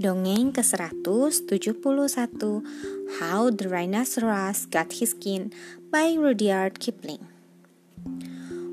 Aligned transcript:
Dongeng 0.00 0.56
ke-171 0.56 2.64
How 3.20 3.52
the 3.52 3.68
Rhinoceros 3.68 4.64
Got 4.64 4.96
His 4.96 5.12
Skin 5.12 5.52
by 5.92 6.16
Rudyard 6.16 6.80
Kipling 6.80 7.28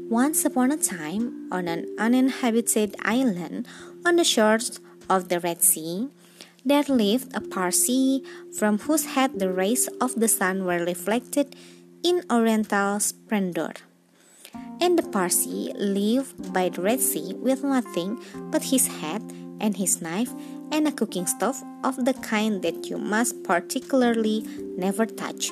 Once 0.07 0.47
upon 0.47 0.71
a 0.71 0.79
time, 0.79 1.51
on 1.51 1.67
an 1.67 1.83
uninhabited 1.99 2.95
island 3.03 3.67
on 4.07 4.15
the 4.15 4.23
shores 4.23 4.79
of 5.11 5.27
the 5.27 5.43
Red 5.43 5.59
Sea, 5.59 6.07
there 6.63 6.87
lived 6.87 7.35
a 7.35 7.43
Parsee 7.43 8.23
from 8.55 8.79
whose 8.87 9.11
head 9.11 9.35
the 9.35 9.51
rays 9.51 9.91
of 9.99 10.15
the 10.15 10.31
sun 10.31 10.63
were 10.63 10.79
reflected 10.79 11.59
in 12.07 12.23
oriental 12.31 13.03
splendor. 13.03 13.75
And 14.79 14.95
the 14.95 15.03
Parsee 15.03 15.75
lived 15.75 16.55
by 16.55 16.71
the 16.71 16.79
Red 16.79 17.03
Sea 17.03 17.35
with 17.35 17.67
nothing 17.67 18.23
but 18.47 18.71
his 18.71 18.87
head 19.03 19.19
and 19.59 19.77
his 19.77 20.01
knife 20.01 20.31
and 20.71 20.87
a 20.87 20.91
cooking 20.91 21.27
stove 21.27 21.61
of 21.83 22.05
the 22.05 22.13
kind 22.13 22.61
that 22.61 22.89
you 22.89 22.97
must 22.97 23.43
particularly 23.43 24.45
never 24.77 25.05
touch. 25.05 25.51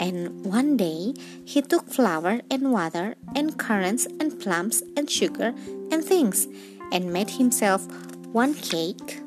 And 0.00 0.44
one 0.44 0.76
day 0.76 1.14
he 1.44 1.62
took 1.62 1.88
flour 1.88 2.40
and 2.50 2.72
water 2.72 3.16
and 3.34 3.58
currants 3.58 4.06
and 4.20 4.38
plums 4.38 4.82
and 4.96 5.10
sugar 5.10 5.54
and 5.90 6.04
things 6.04 6.46
and 6.92 7.12
made 7.12 7.30
himself 7.30 7.86
one 8.32 8.54
cake 8.54 9.20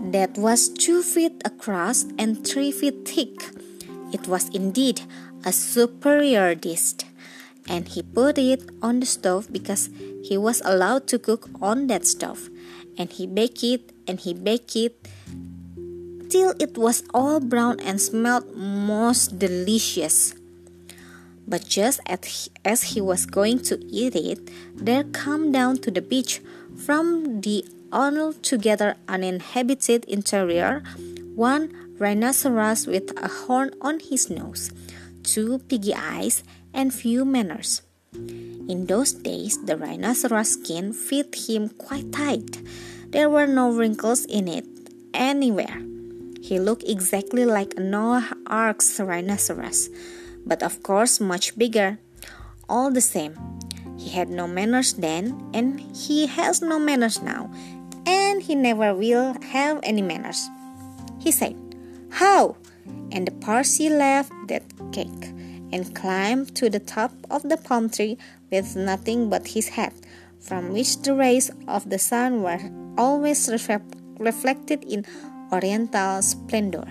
that 0.00 0.38
was 0.38 0.68
two 0.68 1.02
feet 1.02 1.42
across 1.44 2.04
and 2.18 2.46
three 2.46 2.72
feet 2.72 3.06
thick. 3.06 3.50
It 4.12 4.26
was 4.26 4.48
indeed 4.50 5.02
a 5.44 5.52
superior 5.52 6.54
dish, 6.54 6.94
and 7.70 7.86
he 7.86 8.02
put 8.02 8.36
it 8.36 8.66
on 8.82 8.98
the 8.98 9.06
stove 9.06 9.46
because 9.52 9.88
he 10.26 10.36
was 10.36 10.60
allowed 10.66 11.06
to 11.06 11.18
cook 11.18 11.48
on 11.62 11.86
that 11.86 12.04
stove 12.04 12.50
and 12.98 13.08
he 13.12 13.26
baked 13.26 13.62
it 13.62 13.94
and 14.08 14.18
he 14.18 14.34
baked 14.34 14.74
it 14.74 15.06
till 16.28 16.52
it 16.58 16.76
was 16.76 17.02
all 17.14 17.38
brown 17.38 17.78
and 17.80 18.00
smelled 18.00 18.54
most 18.54 19.38
delicious. 19.38 20.34
But 21.46 21.66
just 21.66 22.00
as 22.64 22.94
he 22.94 23.00
was 23.00 23.26
going 23.26 23.62
to 23.70 23.78
eat 23.86 24.14
it, 24.14 24.50
there 24.74 25.04
came 25.04 25.50
down 25.50 25.78
to 25.78 25.90
the 25.90 26.02
beach 26.02 26.40
from 26.76 27.40
the 27.40 27.64
altogether 27.92 28.96
uninhabited 29.08 30.04
interior 30.04 30.82
one 31.34 31.74
rhinoceros 31.98 32.86
with 32.86 33.10
a 33.16 33.28
horn 33.28 33.72
on 33.80 33.98
his 33.98 34.30
nose, 34.30 34.70
two 35.22 35.58
piggy 35.68 35.94
eyes, 35.94 36.44
and 36.72 36.92
few 36.92 37.24
manners. 37.24 37.82
In 38.12 38.86
those 38.86 39.12
days, 39.12 39.58
the 39.64 39.76
rhinoceros 39.76 40.50
skin 40.50 40.92
fit 40.92 41.48
him 41.48 41.68
quite 41.70 42.12
tight. 42.12 42.58
There 43.10 43.30
were 43.30 43.46
no 43.46 43.70
wrinkles 43.70 44.24
in 44.24 44.46
it 44.46 44.66
anywhere. 45.14 45.82
He 46.40 46.58
looked 46.58 46.84
exactly 46.86 47.44
like 47.44 47.78
Noah 47.78 48.30
Ark's 48.46 48.98
rhinoceros, 48.98 49.90
but 50.46 50.62
of 50.62 50.82
course 50.82 51.20
much 51.20 51.58
bigger. 51.58 51.98
All 52.68 52.90
the 52.90 53.02
same, 53.02 53.34
he 53.98 54.10
had 54.10 54.30
no 54.30 54.46
manners 54.46 54.94
then, 54.94 55.50
and 55.52 55.80
he 55.94 56.26
has 56.26 56.62
no 56.62 56.78
manners 56.78 57.20
now, 57.20 57.50
and 58.06 58.42
he 58.42 58.54
never 58.54 58.94
will 58.94 59.34
have 59.52 59.80
any 59.82 60.02
manners. 60.02 60.48
He 61.18 61.30
said, 61.30 61.56
How? 62.10 62.56
And 63.12 63.26
the 63.26 63.32
Parsee 63.32 63.90
left 63.90 64.32
that 64.48 64.64
cake 64.92 65.34
and 65.72 65.94
climbed 65.94 66.54
to 66.56 66.68
the 66.68 66.80
top 66.80 67.12
of 67.30 67.42
the 67.42 67.56
palm 67.56 67.88
tree 67.88 68.18
with 68.50 68.76
nothing 68.76 69.30
but 69.30 69.48
his 69.48 69.68
head, 69.68 69.92
from 70.40 70.72
which 70.72 71.02
the 71.02 71.14
rays 71.14 71.50
of 71.68 71.88
the 71.90 71.98
sun 71.98 72.42
were 72.42 72.60
always 72.98 73.48
reflected 74.18 74.84
in 74.84 75.04
oriental 75.52 76.22
splendor. 76.22 76.86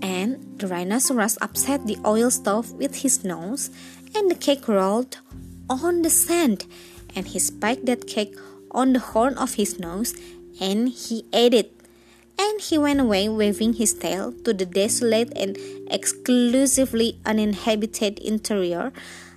And 0.00 0.58
the 0.58 0.68
rhinoceros 0.68 1.38
upset 1.40 1.86
the 1.86 1.98
oil 2.06 2.30
stove 2.30 2.72
with 2.72 3.02
his 3.02 3.24
nose, 3.24 3.70
and 4.14 4.30
the 4.30 4.34
cake 4.34 4.68
rolled 4.68 5.18
on 5.68 6.02
the 6.02 6.10
sand, 6.10 6.66
and 7.14 7.26
he 7.26 7.38
spiked 7.38 7.86
that 7.86 8.06
cake 8.06 8.36
on 8.70 8.92
the 8.92 9.00
horn 9.00 9.34
of 9.34 9.54
his 9.54 9.78
nose, 9.78 10.14
and 10.60 10.88
he 10.88 11.24
ate 11.32 11.54
it. 11.54 11.77
And 12.38 12.60
he 12.60 12.78
went 12.78 13.00
away 13.00 13.28
waving 13.28 13.74
his 13.74 13.94
tail 13.94 14.32
to 14.44 14.54
the 14.54 14.66
desolate 14.66 15.32
and 15.36 15.58
exclusively 15.90 17.18
uninhabited 17.26 18.18
interior 18.20 18.92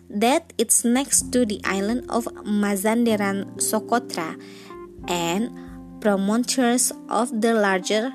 that 0.09 0.53
is 0.57 0.83
next 0.83 1.31
to 1.31 1.45
the 1.45 1.61
island 1.63 2.05
of 2.09 2.25
Mazanderan 2.45 3.55
Socotra 3.57 4.39
and 5.07 5.49
promontories 6.01 6.91
of 7.09 7.41
the 7.41 7.53
larger 7.53 8.11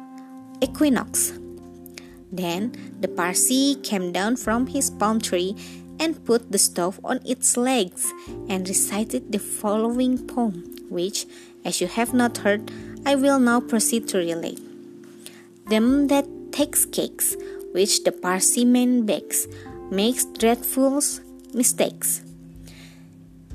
equinox. 0.61 1.33
Then 2.31 2.73
the 3.01 3.09
Parsee 3.09 3.83
came 3.83 4.13
down 4.13 4.37
from 4.37 4.67
his 4.67 4.91
palm 4.91 5.21
tree 5.21 5.57
and 5.99 6.23
put 6.25 6.53
the 6.53 6.59
stove 6.59 7.01
on 7.03 7.21
its 7.25 7.57
legs 7.57 8.13
and 8.49 8.69
recited 8.69 9.33
the 9.33 9.39
following 9.39 10.27
poem, 10.27 10.77
which, 10.91 11.27
as 11.65 11.81
you 11.81 11.87
have 11.87 12.13
not 12.13 12.39
heard, 12.39 12.71
I 13.07 13.15
will 13.15 13.39
now 13.39 13.61
proceed 13.61 14.07
to 14.09 14.19
relate. 14.19 14.66
Them 15.67 16.09
that 16.09 16.27
takes 16.53 16.85
cakes, 16.85 17.37
which 17.73 18.05
the 18.05 18.13
Parsee 18.13 18.67
man 18.67 19.07
bakes, 19.07 19.47
makes 19.91 20.25
dreadful 20.25 21.03
mistakes. 21.55 22.23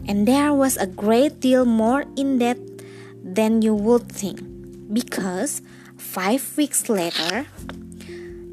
And 0.07 0.27
there 0.27 0.53
was 0.53 0.77
a 0.77 0.88
great 0.88 1.39
deal 1.39 1.66
more 1.66 2.05
in 2.17 2.39
that 2.39 2.57
than 3.23 3.61
you 3.61 3.73
would 3.75 4.11
think 4.11 4.41
because 4.91 5.61
five 5.97 6.57
weeks 6.57 6.89
later 6.89 7.45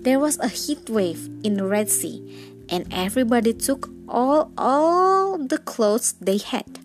there 0.03 0.21
was 0.21 0.39
a 0.39 0.49
heat 0.49 0.89
wave 0.89 1.29
in 1.43 1.55
the 1.55 1.67
Red 1.67 1.91
Sea 1.91 2.21
and 2.69 2.87
everybody 2.93 3.53
took 3.53 3.89
all 4.09 4.53
all 4.57 5.39
the 5.39 5.59
clothes 5.59 6.15
they 6.21 6.39
had. 6.39 6.79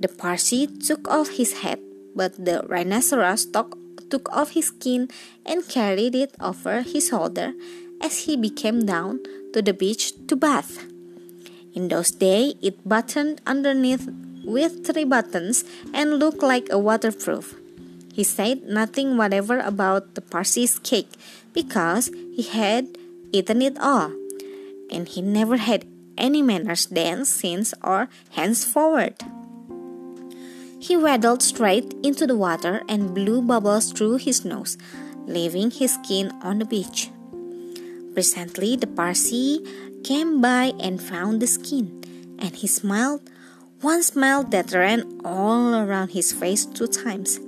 The 0.00 0.08
Parsee 0.08 0.66
took 0.66 1.08
off 1.08 1.30
his 1.40 1.62
hat, 1.62 1.78
but 2.14 2.36
the 2.36 2.66
rhinoceros 2.68 3.46
took, 3.46 3.78
took 4.14 4.30
off 4.30 4.54
his 4.54 4.70
skin 4.70 5.10
and 5.42 5.66
carried 5.66 6.14
it 6.14 6.30
over 6.38 6.86
his 6.86 7.10
shoulder 7.10 7.50
as 7.98 8.30
he 8.30 8.38
became 8.38 8.86
down 8.86 9.18
to 9.52 9.58
the 9.58 9.74
beach 9.74 10.14
to 10.30 10.38
bath. 10.38 10.86
In 11.74 11.90
those 11.90 12.12
days, 12.14 12.54
it 12.62 12.78
buttoned 12.86 13.42
underneath 13.44 14.06
with 14.46 14.86
three 14.86 15.02
buttons 15.02 15.64
and 15.90 16.22
looked 16.22 16.46
like 16.46 16.70
a 16.70 16.78
waterproof. 16.78 17.58
He 18.14 18.22
said 18.22 18.62
nothing 18.62 19.16
whatever 19.16 19.58
about 19.58 20.14
the 20.14 20.22
Parsee's 20.22 20.78
cake 20.78 21.10
because 21.52 22.06
he 22.38 22.46
had 22.46 22.94
eaten 23.32 23.58
it 23.62 23.74
all, 23.82 24.14
and 24.94 25.10
he 25.10 25.18
never 25.18 25.56
had 25.56 25.82
any 26.16 26.38
manners 26.38 26.86
then, 26.86 27.24
since, 27.24 27.74
or 27.82 28.06
henceforward. 28.30 29.18
He 30.84 30.98
waddled 30.98 31.40
straight 31.40 31.94
into 32.02 32.26
the 32.26 32.36
water 32.36 32.82
and 32.90 33.14
blew 33.14 33.40
bubbles 33.40 33.90
through 33.90 34.16
his 34.16 34.44
nose, 34.44 34.76
leaving 35.26 35.70
his 35.70 35.94
skin 35.94 36.30
on 36.42 36.58
the 36.58 36.66
beach. 36.66 37.08
Presently, 38.12 38.76
the 38.76 38.86
Parsee 38.86 39.64
came 40.04 40.42
by 40.42 40.74
and 40.78 41.00
found 41.00 41.40
the 41.40 41.46
skin, 41.46 42.04
and 42.38 42.54
he 42.54 42.66
smiled 42.66 43.22
one 43.80 44.02
smile 44.02 44.44
that 44.44 44.74
ran 44.74 45.22
all 45.24 45.74
around 45.74 46.10
his 46.10 46.34
face 46.34 46.66
two 46.66 46.86
times. 46.86 47.40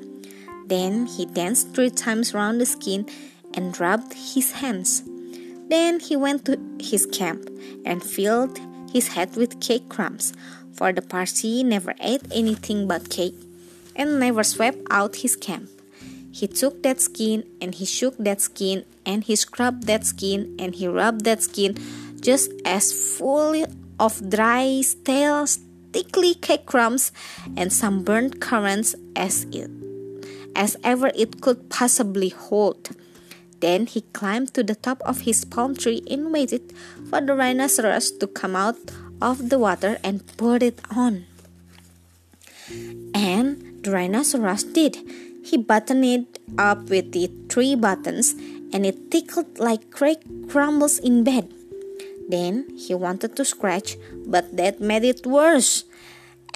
Then 0.64 1.04
he 1.04 1.26
danced 1.26 1.74
three 1.74 1.90
times 1.90 2.32
round 2.32 2.58
the 2.58 2.64
skin 2.64 3.04
and 3.52 3.78
rubbed 3.78 4.14
his 4.14 4.52
hands. 4.64 5.02
Then 5.68 6.00
he 6.00 6.16
went 6.16 6.46
to 6.46 6.58
his 6.80 7.04
camp 7.04 7.50
and 7.84 8.02
filled 8.02 8.58
his 8.90 9.08
head 9.08 9.36
with 9.36 9.60
cake 9.60 9.90
crumbs, 9.90 10.32
for 10.76 10.92
the 10.92 11.00
Parsee 11.00 11.64
never 11.64 11.94
ate 12.00 12.22
anything 12.30 12.86
but 12.86 13.08
cake 13.08 13.34
and 13.96 14.20
never 14.20 14.44
swept 14.44 14.78
out 14.90 15.16
his 15.16 15.34
camp. 15.34 15.70
He 16.30 16.46
took 16.46 16.82
that 16.82 17.00
skin 17.00 17.44
and 17.60 17.74
he 17.74 17.86
shook 17.86 18.16
that 18.18 18.40
skin 18.40 18.84
and 19.06 19.24
he 19.24 19.36
scrubbed 19.36 19.86
that 19.86 20.04
skin 20.04 20.54
and 20.58 20.74
he 20.74 20.86
rubbed 20.86 21.24
that 21.24 21.42
skin 21.42 21.78
just 22.20 22.52
as 22.64 22.92
full 22.92 23.64
of 23.98 24.30
dry, 24.30 24.82
stale, 24.82 25.46
thickly 25.92 26.34
cake 26.34 26.66
crumbs 26.66 27.10
and 27.56 27.72
some 27.72 28.04
burnt 28.04 28.40
currants 28.40 28.94
as 29.16 29.44
it 29.50 29.70
as 30.56 30.76
ever 30.82 31.12
it 31.14 31.40
could 31.40 31.68
possibly 31.68 32.30
hold. 32.30 32.90
Then 33.60 33.86
he 33.86 34.02
climbed 34.12 34.52
to 34.54 34.62
the 34.62 34.74
top 34.74 35.00
of 35.04 35.20
his 35.20 35.44
palm 35.44 35.76
tree 35.76 36.02
and 36.10 36.32
waited 36.32 36.72
for 37.08 37.20
the 37.20 37.34
rhinoceros 37.34 38.10
to 38.18 38.26
come 38.26 38.56
out 38.56 38.76
of 39.20 39.48
the 39.48 39.58
water 39.58 39.98
and 40.02 40.26
put 40.36 40.62
it 40.62 40.80
on. 40.90 41.26
And 43.14 43.82
the 43.82 43.90
rhinoceros 43.90 44.64
did. 44.64 44.98
He 45.44 45.56
buttoned 45.56 46.04
it 46.04 46.38
up 46.58 46.90
with 46.90 47.12
the 47.12 47.30
three 47.48 47.74
buttons 47.74 48.34
and 48.72 48.84
it 48.84 49.10
tickled 49.10 49.58
like 49.58 49.94
cake 49.94 50.22
crumbles 50.48 50.98
in 50.98 51.24
bed. 51.24 51.52
Then 52.28 52.66
he 52.76 52.94
wanted 52.94 53.36
to 53.36 53.44
scratch, 53.44 53.96
but 54.26 54.56
that 54.56 54.80
made 54.80 55.04
it 55.04 55.26
worse. 55.26 55.84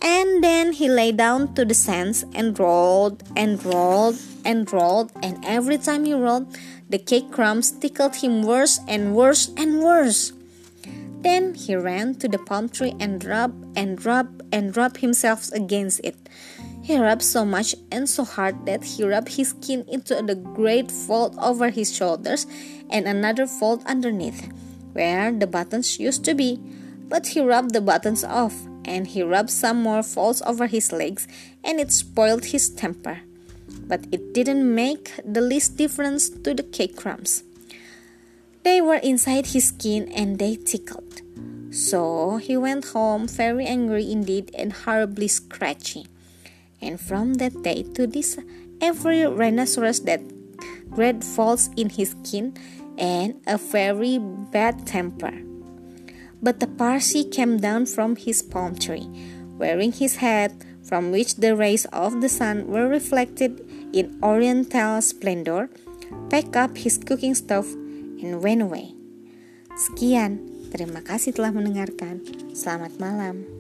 And 0.03 0.43
then 0.43 0.73
he 0.73 0.89
lay 0.89 1.13
down 1.13 1.55
to 1.55 1.65
the 1.65 1.75
sands 1.75 2.25
and 2.35 2.59
rolled 2.59 3.23
and 3.37 3.63
rolled 3.65 4.19
and 4.45 4.71
rolled, 4.73 5.13
and 5.23 5.45
every 5.45 5.79
time 5.79 6.05
he 6.07 6.15
rolled, 6.15 6.57
the 6.89 6.99
cake 6.99 7.31
crumbs 7.31 7.71
tickled 7.71 8.17
him 8.17 8.43
worse 8.43 8.81
and 8.89 9.15
worse 9.15 9.51
and 9.57 9.83
worse. 9.83 10.33
Then 11.21 11.55
he 11.55 11.77
ran 11.77 12.15
to 12.17 12.29
the 12.29 12.39
palm 12.39 12.69
tree 12.69 12.95
and 12.99 13.23
rubbed 13.25 13.77
and 13.77 14.03
rubbed 14.05 14.43
and 14.53 14.77
rubbed 14.77 14.99
himself 14.99 15.53
against 15.53 16.01
it. 16.03 16.17
He 16.83 16.97
rubbed 16.97 17.23
so 17.23 17.45
much 17.45 17.75
and 17.93 18.09
so 18.09 18.25
hard 18.25 18.65
that 18.65 18.83
he 18.85 19.05
rubbed 19.05 19.37
his 19.37 19.51
skin 19.51 19.85
into 19.87 20.17
a 20.17 20.35
great 20.35 20.91
fold 20.91 21.37
over 21.39 21.69
his 21.69 21.95
shoulders 21.95 22.47
and 22.89 23.07
another 23.07 23.47
fold 23.47 23.85
underneath, 23.85 24.49
where 24.93 25.31
the 25.31 25.47
buttons 25.47 26.01
used 26.01 26.25
to 26.25 26.35
be. 26.35 26.59
But 27.09 27.29
he 27.29 27.41
rubbed 27.41 27.75
the 27.75 27.81
buttons 27.81 28.25
off, 28.25 28.55
and 28.85 29.07
he 29.07 29.23
rubbed 29.23 29.51
some 29.51 29.83
more 29.83 30.03
folds 30.03 30.43
over 30.43 30.67
his 30.67 30.91
legs, 30.91 31.29
and 31.63 31.79
it 31.79 31.93
spoiled 31.93 32.47
his 32.47 32.71
temper. 32.71 33.21
But 33.87 34.07
it 34.11 34.33
didn't 34.33 34.75
make 34.75 35.13
the 35.25 35.41
least 35.41 35.77
difference 35.77 36.31
to 36.31 36.55
the 36.55 36.63
cake 36.63 36.97
crumbs. 36.97 37.45
They 38.63 38.81
were 38.81 39.01
inside 39.03 39.47
his 39.47 39.69
skin 39.69 40.13
and 40.13 40.39
they 40.39 40.57
tickled. 40.57 41.23
So 41.71 42.37
he 42.37 42.57
went 42.57 42.87
home 42.87 43.29
very 43.29 43.65
angry 43.67 44.11
indeed 44.11 44.51
and 44.57 44.73
horribly 44.73 45.29
scratchy. 45.29 46.07
And 46.83 47.01
from 47.01 47.35
that 47.35 47.63
day 47.63 47.85
to 47.95 48.07
this, 48.07 48.39
every 48.81 49.27
rhinoceros 49.27 50.01
that 50.01 50.21
great 50.91 51.23
falls 51.23 51.71
in 51.77 51.91
his 51.91 52.17
skin 52.23 52.55
and 52.99 53.41
a 53.47 53.57
very 53.57 54.19
bad 54.19 54.87
temper. 54.87 55.33
But 56.43 56.61
the 56.61 56.67
Parsee 56.67 57.31
came 57.31 57.59
down 57.59 57.87
from 57.87 58.17
his 58.17 58.43
palm 58.43 58.75
tree, 58.75 59.09
wearing 59.59 59.93
his 59.93 60.17
hat, 60.17 60.53
from 60.83 61.13
which 61.13 61.37
the 61.37 61.55
rays 61.55 61.85
of 61.93 62.21
the 62.21 62.29
sun 62.29 62.67
were 62.67 62.89
reflected 62.89 63.61
in 63.93 64.19
oriental 64.23 65.01
splendor, 65.03 65.69
packed 66.31 66.57
up 66.57 66.77
his 66.77 66.99
cooking 66.99 67.35
stove, 67.35 67.69
and 68.21 68.41
went 68.41 68.65
away. 68.65 68.97
Sekian, 69.77 70.45
terima 70.73 71.01
kasih 71.05 71.33
telah 71.33 71.53
mendengarkan. 71.53 72.21
Selamat 72.53 72.97
malam. 73.01 73.60